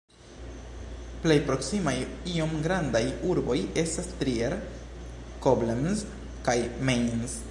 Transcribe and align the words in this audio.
Plej 1.25 1.35
proksimaj 1.49 1.93
iom 2.31 2.55
grandaj 2.67 3.03
urboj 3.33 3.59
estas 3.83 4.09
Trier, 4.23 4.57
Koblenz 5.47 6.05
kaj 6.49 6.59
Mainz. 6.91 7.41